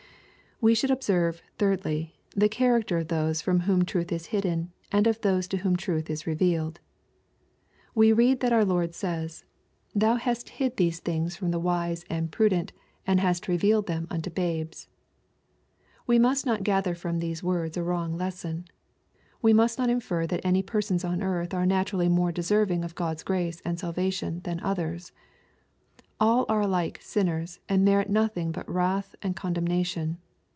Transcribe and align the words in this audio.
We 0.63 0.75
should 0.75 0.91
observe, 0.91 1.41
thirdly, 1.57 2.13
the 2.35 2.47
character 2.47 3.03
cf 3.03 3.07
those 3.07 3.41
from 3.41 3.61
whom 3.61 3.83
truth 3.83 4.11
is 4.11 4.27
hidden, 4.27 4.71
and 4.91 5.07
of 5.07 5.19
those 5.21 5.47
to 5.47 5.57
whom 5.57 5.75
truth 5.75 6.07
ia 6.07 6.17
revealed. 6.27 6.79
We 7.95 8.13
read 8.13 8.41
that 8.41 8.53
our 8.53 8.63
Lord 8.63 8.93
says, 8.93 9.43
^^ 9.97 9.99
Thou 9.99 10.17
hast 10.17 10.49
hid 10.49 10.73
866 10.73 10.75
EXPOSITORY 10.77 10.83
THOUGHTS. 10.83 10.83
these 10.83 10.99
things 10.99 11.35
from 11.35 11.49
the 11.49 11.59
wise 11.59 12.05
and 12.11 12.31
prudent 12.31 12.73
and 13.07 13.19
hast 13.19 13.47
re 13.47 13.57
pealed 13.57 13.87
them 13.87 14.05
unto 14.11 14.29
babes." 14.29 14.87
We 16.05 16.19
must 16.19 16.45
not 16.45 16.63
gather 16.63 16.93
from 16.93 17.17
these 17.17 17.41
words 17.41 17.75
a 17.75 17.81
wrong 17.81 18.15
lesson. 18.15 18.65
We 19.41 19.53
must 19.53 19.79
not 19.79 19.89
infer 19.89 20.27
that 20.27 20.45
any 20.45 20.61
persons 20.61 21.03
on 21.03 21.23
earth 21.23 21.55
are 21.55 21.65
naturally 21.65 22.07
more 22.07 22.31
deserving 22.31 22.83
of 22.83 22.93
God's 22.93 23.23
grace 23.23 23.63
and 23.65 23.79
salvation 23.79 24.41
than 24.43 24.59
others. 24.59 25.11
All 26.19 26.45
are 26.47 26.61
alike 26.61 26.99
sinners, 27.01 27.57
and 27.67 27.83
merit 27.83 28.11
nothing 28.11 28.51
but 28.51 28.71
wrath 28.71 29.15
and 29.23 29.35
condenmation. 29.35 30.17